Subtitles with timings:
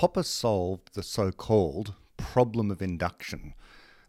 [0.00, 3.52] Popper solved the so called problem of induction.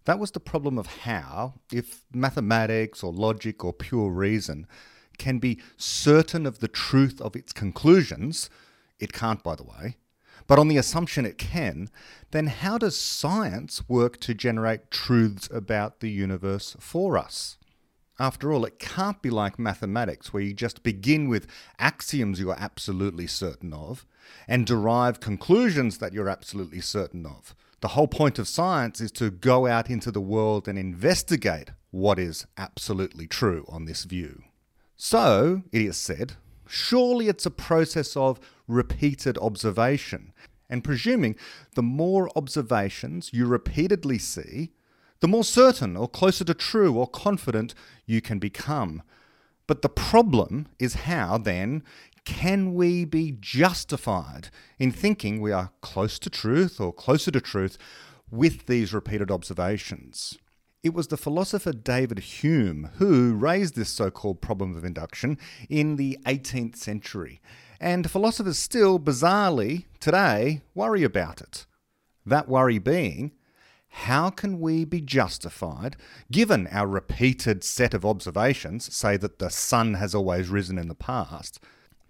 [0.05, 4.67] That was the problem of how, if mathematics or logic or pure reason
[5.17, 8.49] can be certain of the truth of its conclusions,
[9.01, 9.97] it can't, by the way,
[10.47, 11.89] but on the assumption it can,
[12.31, 17.57] then how does science work to generate truths about the universe for us?
[18.21, 21.47] After all, it can't be like mathematics where you just begin with
[21.79, 24.05] axioms you are absolutely certain of
[24.47, 27.55] and derive conclusions that you're absolutely certain of.
[27.79, 32.19] The whole point of science is to go out into the world and investigate what
[32.19, 34.43] is absolutely true on this view.
[34.95, 36.33] So, it is said,
[36.67, 40.31] surely it's a process of repeated observation.
[40.69, 41.37] And presuming
[41.73, 44.73] the more observations you repeatedly see,
[45.21, 47.73] the more certain or closer to true or confident
[48.05, 49.01] you can become.
[49.67, 51.83] But the problem is how, then,
[52.25, 57.77] can we be justified in thinking we are close to truth or closer to truth
[58.29, 60.37] with these repeated observations?
[60.83, 65.37] It was the philosopher David Hume who raised this so called problem of induction
[65.69, 67.39] in the 18th century,
[67.79, 71.67] and philosophers still, bizarrely, today worry about it.
[72.25, 73.31] That worry being,
[73.93, 75.97] how can we be justified,
[76.31, 80.95] given our repeated set of observations, say that the sun has always risen in the
[80.95, 81.59] past,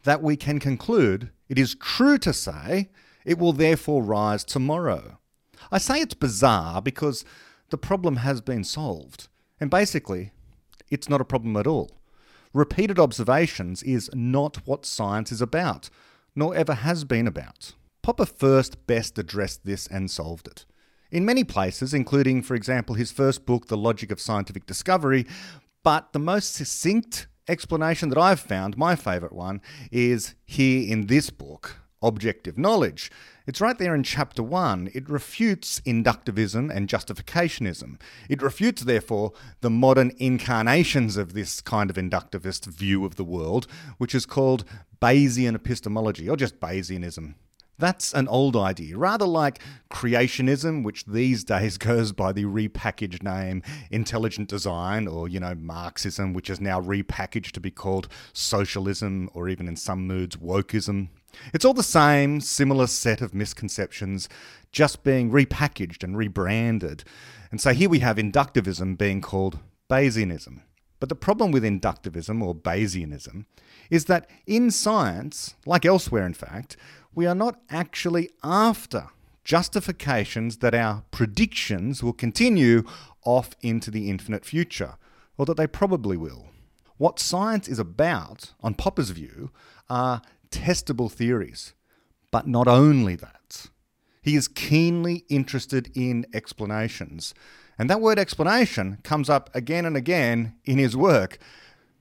[0.04, 2.90] that we can conclude it is true to say
[3.26, 5.18] it will therefore rise tomorrow?
[5.72, 7.26] I say it's bizarre because
[7.72, 9.28] the problem has been solved.
[9.60, 10.32] And basically,
[10.90, 11.92] it's not a problem at all.
[12.54, 15.90] Repeated observations is not what science is about,
[16.36, 17.73] nor ever has been about.
[18.02, 20.66] Popper first best addressed this and solved it.
[21.12, 25.28] In many places, including, for example, his first book, The Logic of Scientific Discovery,
[25.84, 31.30] but the most succinct explanation that I've found, my favourite one, is here in this
[31.30, 33.12] book, Objective Knowledge,
[33.45, 34.89] it's right there in chapter one.
[34.94, 38.00] It refutes inductivism and justificationism.
[38.30, 43.67] It refutes, therefore, the modern incarnations of this kind of inductivist view of the world,
[43.98, 44.64] which is called
[45.02, 47.33] Bayesian epistemology, or just Bayesianism.
[47.81, 49.59] That's an old idea, rather like
[49.89, 56.31] creationism, which these days goes by the repackaged name intelligent design, or, you know, Marxism,
[56.33, 61.09] which is now repackaged to be called socialism, or even in some moods, wokeism.
[61.55, 64.30] It's all the same, similar set of misconceptions,
[64.71, 67.03] just being repackaged and rebranded.
[67.49, 69.58] And so here we have inductivism being called
[69.89, 70.61] Bayesianism.
[70.99, 73.45] But the problem with inductivism or Bayesianism
[73.89, 76.77] is that in science, like elsewhere in fact,
[77.14, 79.08] we are not actually after
[79.44, 82.83] justifications that our predictions will continue
[83.23, 84.95] off into the infinite future,
[85.38, 86.48] or that they probably will.
[86.98, 89.52] What science is about, on Popper's view,
[89.89, 91.73] are testable theories.
[92.30, 93.70] But not only that,
[94.22, 97.33] he is keenly interested in explanations.
[97.78, 101.39] And that word explanation comes up again and again in his work.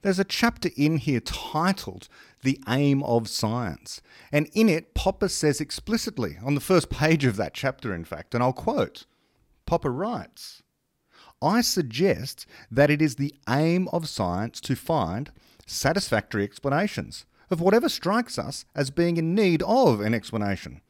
[0.03, 2.09] There's a chapter in here titled
[2.43, 4.01] The Aim of Science.
[4.33, 8.34] And in it, Popper says explicitly, on the first page of that chapter, in fact,
[8.34, 9.06] and I'll quote
[9.67, 10.62] Popper writes,
[11.43, 15.31] I suggest that it is the aim of science to find
[15.67, 20.81] satisfactory explanations of whatever strikes us as being in need of an explanation.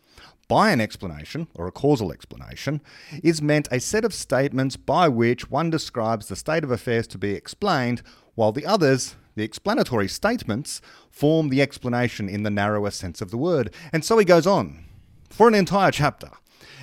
[0.49, 2.81] By an explanation, or a causal explanation,
[3.23, 7.19] is meant a set of statements by which one describes the state of affairs to
[7.19, 8.03] be explained,
[8.35, 13.39] while the others, the explanatory statements, form the explanation in the narrower sense of the
[13.39, 13.73] word.
[13.91, 14.85] And so he goes on
[15.31, 16.29] for an entire chapter,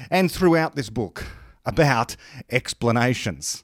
[0.10, 1.28] and throughout this book,
[1.66, 2.16] about
[2.50, 3.64] explanations.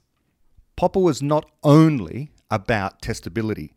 [0.76, 3.70] Popper was not only about testability.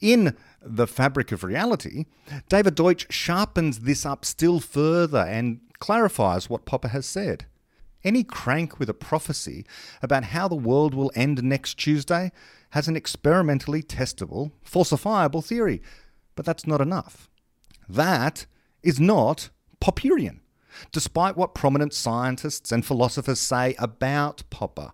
[0.00, 2.06] In The Fabric of Reality,
[2.48, 7.44] David Deutsch sharpens this up still further and clarifies what Popper has said.
[8.04, 9.66] Any crank with a prophecy
[10.00, 12.32] about how the world will end next Tuesday
[12.72, 15.80] has an experimentally testable, falsifiable theory,
[16.34, 17.30] but that's not enough.
[17.88, 18.46] That
[18.82, 19.50] is not
[19.80, 20.40] Popperian,
[20.90, 24.92] despite what prominent scientists and philosophers say about Popper.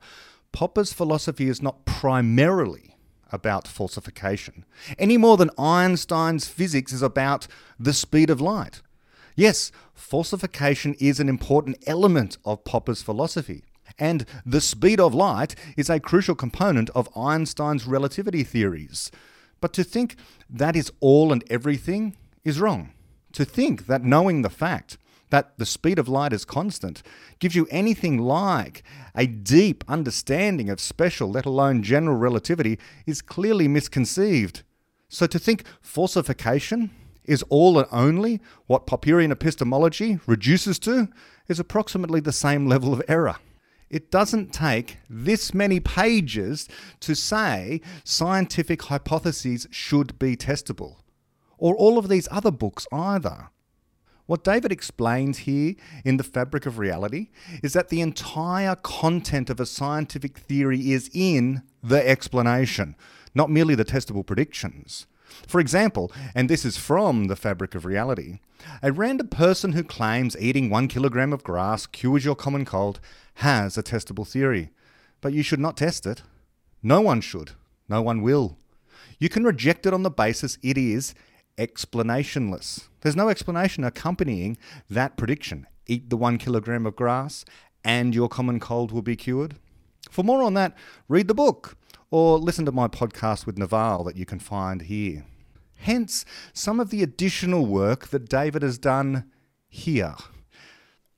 [0.50, 2.96] Popper's philosophy is not primarily
[3.30, 4.64] about falsification,
[4.98, 7.46] any more than Einstein's physics is about
[7.78, 8.82] the speed of light.
[9.36, 13.64] Yes, falsification is an important element of Popper's philosophy,
[13.98, 19.10] and the speed of light is a crucial component of Einstein's relativity theories.
[19.60, 20.16] But to think
[20.48, 22.92] that is all and everything is wrong.
[23.32, 24.98] To think that knowing the fact
[25.30, 27.02] that the speed of light is constant
[27.38, 28.82] gives you anything like
[29.14, 34.62] a deep understanding of special, let alone general relativity, is clearly misconceived.
[35.08, 36.90] So to think falsification
[37.24, 41.08] is all and only what Popperian epistemology reduces to
[41.46, 43.36] is approximately the same level of error.
[43.90, 46.68] It doesn't take this many pages
[47.00, 50.96] to say scientific hypotheses should be testable,
[51.56, 53.48] or all of these other books either.
[54.26, 55.74] What David explains here
[56.04, 57.28] in The Fabric of Reality
[57.62, 62.94] is that the entire content of a scientific theory is in the explanation,
[63.34, 65.06] not merely the testable predictions.
[65.46, 68.40] For example, and this is from The Fabric of Reality,
[68.82, 73.00] a random person who claims eating one kilogram of grass cures your common cold
[73.34, 74.70] has a testable theory,
[75.20, 76.22] but you should not test it.
[76.82, 77.52] No one should.
[77.88, 78.56] No one will.
[79.18, 81.14] You can reject it on the basis it is
[81.56, 82.88] explanationless.
[83.00, 84.56] There's no explanation accompanying
[84.88, 85.66] that prediction.
[85.86, 87.44] Eat the one kilogram of grass
[87.84, 89.56] and your common cold will be cured.
[90.10, 90.76] For more on that,
[91.08, 91.76] read the book
[92.10, 95.24] or listen to my podcast with Naval that you can find here.
[95.74, 99.30] Hence, some of the additional work that David has done
[99.68, 100.16] here.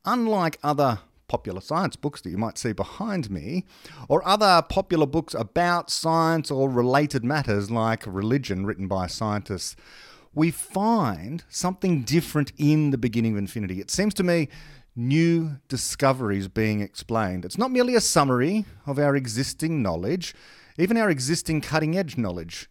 [0.04, 3.64] Unlike other popular science books that you might see behind me,
[4.08, 9.76] or other popular books about science or related matters like religion written by scientists,
[10.34, 13.80] we find something different in the beginning of infinity.
[13.80, 14.48] It seems to me
[14.96, 17.44] new discoveries being explained.
[17.44, 20.34] It's not merely a summary of our existing knowledge,
[20.80, 22.68] even our existing cutting edge knowledge,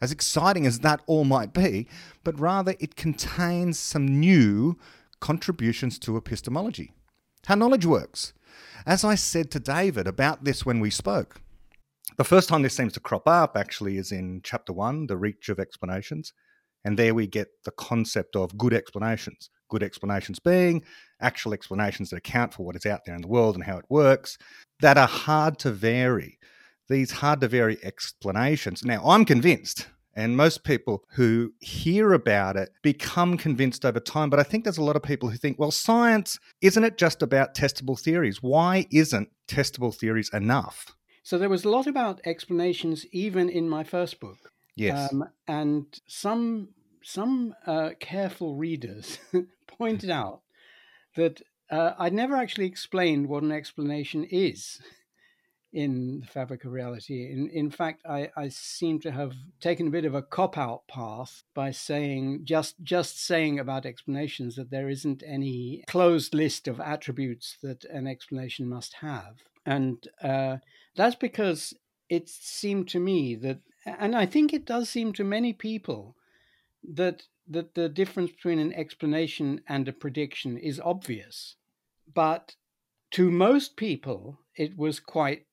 [0.00, 1.88] as exciting as that all might be,
[2.24, 4.78] but rather it contains some new
[5.20, 6.92] contributions to epistemology
[7.48, 8.34] how knowledge works.
[8.84, 11.40] As I said to David about this when we spoke,
[12.18, 15.48] the first time this seems to crop up actually is in chapter one, The Reach
[15.48, 16.34] of Explanations.
[16.84, 19.48] And there we get the concept of good explanations.
[19.70, 20.84] Good explanations being
[21.22, 23.86] actual explanations that account for what is out there in the world and how it
[23.88, 24.36] works,
[24.80, 26.38] that are hard to vary.
[26.88, 28.84] These hard to vary explanations.
[28.84, 29.86] Now, I'm convinced
[30.18, 34.30] and most people who hear about it become convinced over time.
[34.30, 37.22] But I think there's a lot of people who think, well, science, isn't it just
[37.22, 38.42] about testable theories?
[38.42, 40.86] Why isn't testable theories enough?
[41.22, 44.38] So there was a lot about explanations even in my first book.
[44.74, 45.12] Yes.
[45.12, 46.70] Um, and some
[47.04, 49.20] some uh, careful readers
[49.68, 50.40] pointed out
[51.14, 54.80] that uh, I'd never actually explained what an explanation is
[55.72, 57.30] in the fabric of reality.
[57.30, 60.88] In, in fact, I, I seem to have taken a bit of a cop out
[60.88, 66.80] path by saying just just saying about explanations that there isn't any closed list of
[66.80, 69.36] attributes that an explanation must have,
[69.66, 70.56] and uh,
[70.96, 71.74] that's because
[72.08, 76.16] it seemed to me that, and I think it does seem to many people
[76.82, 81.56] that that the difference between an explanation and a prediction is obvious,
[82.14, 82.54] but
[83.10, 85.46] to most people it was quite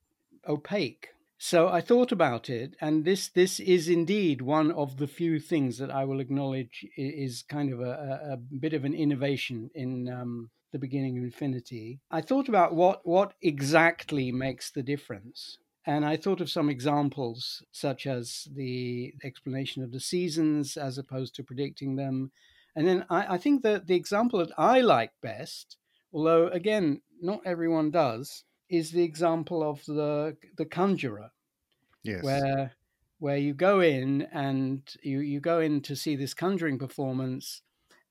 [0.48, 1.10] opaque.
[1.38, 5.78] So I thought about it, and this this is indeed one of the few things
[5.78, 10.50] that I will acknowledge is kind of a, a bit of an innovation in um,
[10.72, 12.00] the beginning of Infinity.
[12.10, 17.64] I thought about what what exactly makes the difference, and I thought of some examples,
[17.72, 22.32] such as the explanation of the seasons as opposed to predicting them,
[22.78, 25.78] and then I, I think that the example that I like best,
[26.14, 31.32] although again not everyone does, is the example of the the conjurer,
[32.04, 32.24] yes.
[32.24, 32.74] where
[33.20, 37.62] where you go in and you you go in to see this conjuring performance,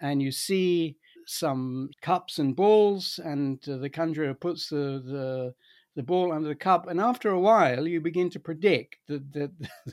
[0.01, 0.97] and you see
[1.27, 5.55] some cups and balls, and uh, the conjurer puts the the
[5.96, 9.51] the ball under the cup, and after a while, you begin to predict that the,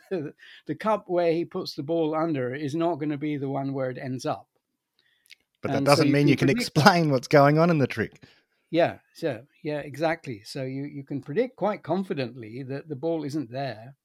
[0.09, 0.33] the,
[0.65, 3.73] the cup where he puts the ball under is not going to be the one
[3.73, 4.47] where it ends up.
[5.61, 7.77] But that and doesn't so mean you can, you can explain what's going on in
[7.77, 8.23] the trick.
[8.71, 10.41] Yeah, so yeah, exactly.
[10.43, 13.95] So you, you can predict quite confidently that the ball isn't there,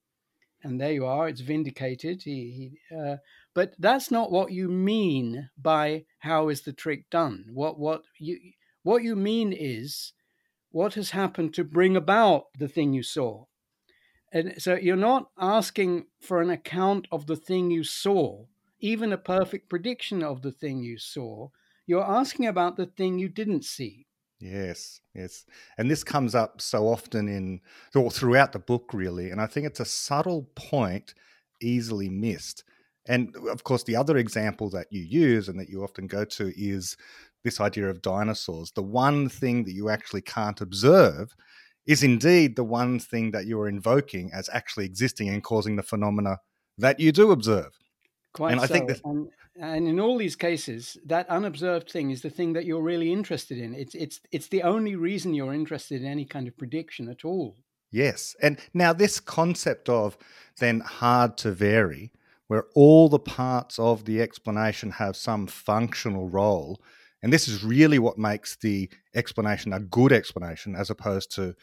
[0.62, 1.28] and there you are.
[1.28, 2.22] It's vindicated.
[2.24, 3.18] He, he uh,
[3.54, 7.46] but that's not what you mean by how is the trick done.
[7.52, 8.38] What what you
[8.82, 10.12] what you mean is
[10.72, 13.46] what has happened to bring about the thing you saw.
[14.32, 18.46] And so you're not asking for an account of the thing you saw,
[18.80, 21.50] even a perfect prediction of the thing you saw.
[21.86, 24.05] You're asking about the thing you didn't see.
[24.40, 25.44] Yes, yes.
[25.78, 27.60] And this comes up so often in
[27.94, 31.14] or throughout the book really, and I think it's a subtle point
[31.62, 32.62] easily missed.
[33.08, 36.24] And uh, of course the other example that you use and that you often go
[36.24, 36.96] to is
[37.44, 38.72] this idea of dinosaurs.
[38.72, 41.34] The one thing that you actually can't observe
[41.86, 46.38] is indeed the one thing that you're invoking as actually existing and causing the phenomena
[46.78, 47.72] that you do observe.
[48.36, 48.64] Quite and so.
[48.64, 49.28] I think that and,
[49.58, 53.58] and in all these cases, that unobserved thing is the thing that you're really interested
[53.58, 53.74] in.
[53.74, 57.56] It's it's it's the only reason you're interested in any kind of prediction at all.
[57.90, 60.18] Yes, and now this concept of
[60.58, 62.12] then hard to vary.
[62.48, 66.80] where all the parts of the explanation have some functional role.
[67.22, 71.54] And this is really what makes the explanation a good explanation as opposed to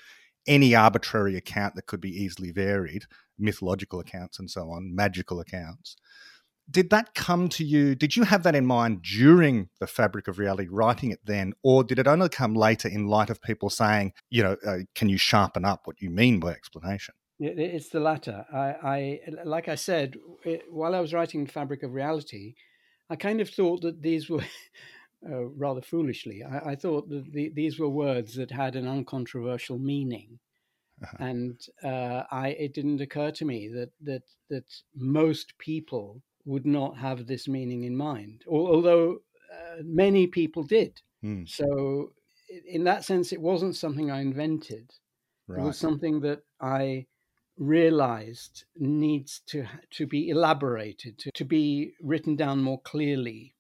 [0.45, 3.05] any arbitrary account that could be easily varied,
[3.39, 5.95] mythological accounts and so on, magical accounts.
[6.70, 7.93] Did that come to you?
[7.93, 11.84] Did you have that in mind during the fabric of reality, writing it then, or
[11.84, 15.17] did it only come later in light of people saying, you know, uh, can you
[15.17, 17.15] sharpen up what you mean by explanation?
[17.39, 18.46] It's the latter.
[18.53, 20.15] I, I like I said,
[20.46, 22.55] it, while I was writing Fabric of Reality,
[23.10, 24.43] I kind of thought that these were.
[25.25, 29.79] Uh, rather foolishly, I, I thought that the, these were words that had an uncontroversial
[29.79, 30.38] meaning,
[31.01, 31.15] uh-huh.
[31.17, 36.97] and uh, I it didn't occur to me that that that most people would not
[36.97, 39.19] have this meaning in mind, although
[39.51, 41.01] uh, many people did.
[41.23, 41.47] Mm.
[41.47, 42.12] So,
[42.67, 44.91] in that sense, it wasn't something I invented.
[45.47, 45.62] Right.
[45.62, 47.07] It was something that I
[47.57, 53.55] realized needs to to be elaborated, to, to be written down more clearly.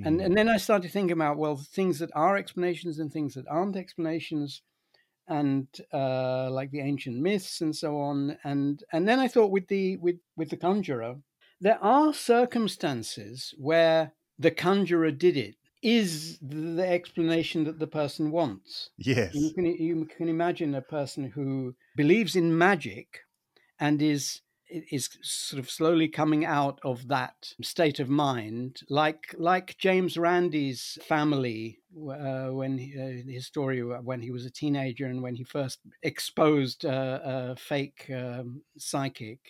[0.00, 0.06] Mm.
[0.06, 3.46] And and then I started thinking about well, things that are explanations and things that
[3.48, 4.62] aren't explanations,
[5.26, 8.36] and uh, like the ancient myths and so on.
[8.44, 11.16] And and then I thought with the with with the conjurer,
[11.60, 18.90] there are circumstances where the conjurer did it is the explanation that the person wants.
[18.98, 19.34] Yes.
[19.34, 23.20] You can, you can imagine a person who believes in magic
[23.78, 29.76] and is is sort of slowly coming out of that state of mind, like like
[29.78, 35.34] James Randi's family uh, when uh, his story when he was a teenager and when
[35.34, 39.40] he first exposed uh, a fake um, psychic,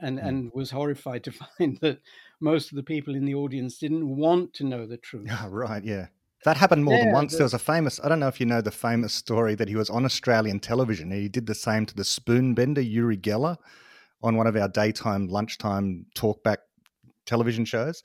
[0.00, 0.26] and mm.
[0.26, 2.00] and was horrified to find that
[2.40, 5.26] most of the people in the audience didn't want to know the truth.
[5.26, 5.84] Yeah, right.
[5.84, 6.06] Yeah.
[6.44, 7.32] That happened more yeah, than once.
[7.32, 9.68] The, there was a famous, I don't know if you know the famous story that
[9.68, 11.10] he was on Australian television.
[11.10, 13.56] and He did the same to the spoon bender, Uri Geller,
[14.22, 16.58] on one of our daytime, lunchtime talkback
[17.24, 18.02] television shows.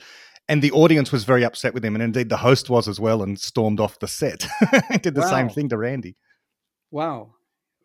[0.49, 1.95] And the audience was very upset with him.
[1.95, 4.47] And indeed, the host was as well and stormed off the set.
[5.01, 5.29] did the wow.
[5.29, 6.15] same thing to Randi.
[6.89, 7.35] Wow.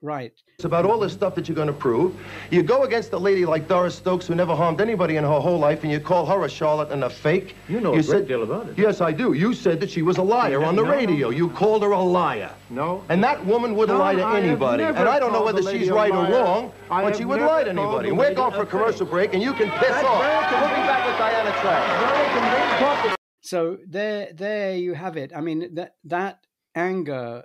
[0.03, 0.33] Right.
[0.57, 2.15] It's about all this stuff that you're going to prove.
[2.51, 5.59] You go against a lady like Doris Stokes who never harmed anybody in her whole
[5.59, 7.57] life, and you call her a charlatan and a fake.
[7.69, 8.79] You know you a great said, deal about it.
[8.79, 9.33] Yes, I do.
[9.33, 11.31] You said that she was a liar on the no, radio.
[11.31, 12.51] You called her a liar.
[12.69, 13.05] No.
[13.09, 14.85] And that woman wouldn't no, lie to anybody.
[14.85, 17.71] And I don't know whether she's right or wrong, I but she wouldn't lie to
[17.71, 18.11] anybody.
[18.11, 20.21] And we're going for a commercial break, and you can piss That's off.
[20.21, 23.17] We'll be back with Diana Trapp.
[23.41, 25.33] So there, there you have it.
[25.35, 27.45] I mean, that that anger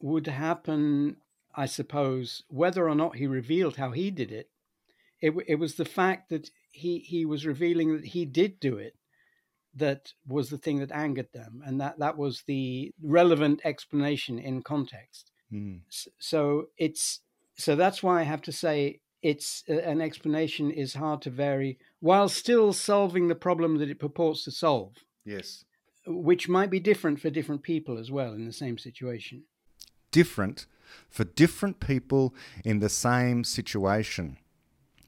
[0.00, 1.16] would happen
[1.60, 4.48] I suppose, whether or not he revealed how he did it,
[5.20, 8.94] it, it was the fact that he, he was revealing that he did do it
[9.74, 11.62] that was the thing that angered them.
[11.66, 15.32] And that, that was the relevant explanation in context.
[15.52, 15.80] Mm.
[16.18, 17.20] So it's
[17.56, 22.30] so that's why I have to say it's an explanation is hard to vary while
[22.30, 24.94] still solving the problem that it purports to solve.
[25.26, 25.66] Yes.
[26.06, 29.42] Which might be different for different people as well in the same situation.
[30.10, 30.66] Different
[31.08, 34.36] for different people in the same situation.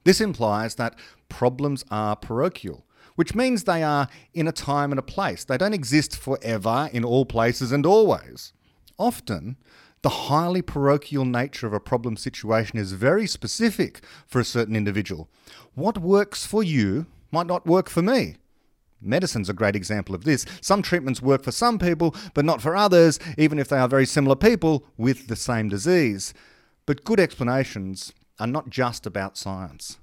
[0.05, 5.03] This implies that problems are parochial, which means they are in a time and a
[5.03, 5.45] place.
[5.45, 8.53] They don't exist forever in all places and always.
[8.99, 9.57] Often,
[10.03, 15.29] the highly parochial nature of a problem situation is very specific for a certain individual.
[15.75, 18.37] What works for you might not work for me.
[19.03, 20.47] Medicine's a great example of this.
[20.61, 24.07] Some treatments work for some people, but not for others, even if they are very
[24.07, 26.33] similar people with the same disease.
[26.87, 29.99] But good explanations are not just about science.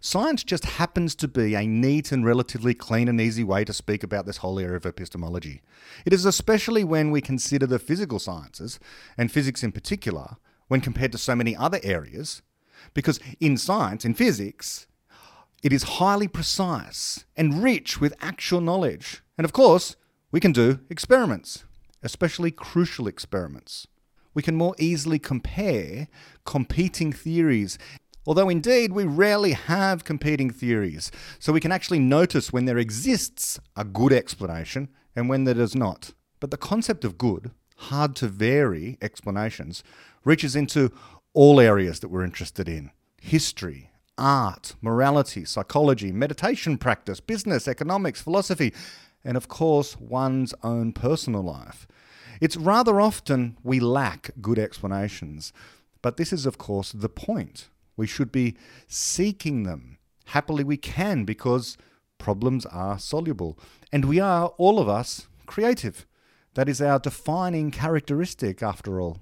[0.00, 4.02] Science just happens to be a neat and relatively clean and easy way to speak
[4.02, 5.62] about this whole area of epistemology.
[6.04, 8.78] It is especially when we consider the physical sciences,
[9.16, 10.36] and physics in particular,
[10.68, 12.42] when compared to so many other areas,
[12.94, 14.86] because in science, in physics,
[15.62, 19.22] it is highly precise and rich with actual knowledge.
[19.38, 19.96] And of course,
[20.30, 21.64] we can do experiments,
[22.02, 23.86] especially crucial experiments.
[24.34, 26.08] We can more easily compare
[26.44, 27.78] competing theories,
[28.26, 33.58] although indeed we rarely have competing theories, so we can actually notice when there exists
[33.76, 36.12] a good explanation and when there does not.
[36.38, 39.82] But the concept of good, hard to vary explanations,
[40.24, 40.92] reaches into
[41.32, 48.72] all areas that we're interested in history, art, morality, psychology, meditation practice, business, economics, philosophy,
[49.24, 51.86] and of course, one's own personal life.
[52.40, 55.52] It's rather often we lack good explanations,
[56.02, 57.68] but this is, of course, the point.
[57.96, 58.56] We should be
[58.86, 59.98] seeking them.
[60.26, 61.76] Happily, we can because
[62.18, 63.58] problems are soluble,
[63.92, 66.06] and we are, all of us, creative.
[66.54, 69.20] That is our defining characteristic, after all.